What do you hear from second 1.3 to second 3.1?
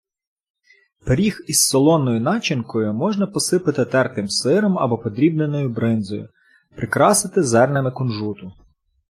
із солоною начинкою